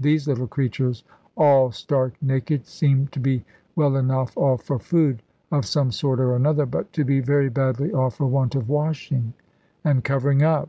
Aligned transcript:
These 0.00 0.28
little 0.28 0.46
creatures, 0.46 1.02
all 1.36 1.72
stark 1.72 2.14
naked, 2.22 2.64
seemed 2.64 3.10
to 3.10 3.18
be 3.18 3.44
well 3.74 3.96
enough 3.96 4.38
off 4.38 4.62
for 4.62 4.78
food, 4.78 5.20
of 5.50 5.66
some 5.66 5.90
sort 5.90 6.20
or 6.20 6.36
another, 6.36 6.64
but 6.64 6.92
to 6.92 7.02
be 7.02 7.18
very 7.18 7.48
badly 7.48 7.92
off 7.92 8.18
for 8.18 8.26
want 8.26 8.54
of 8.54 8.68
washing 8.68 9.32
and 9.82 10.04
covering 10.04 10.44
up. 10.44 10.68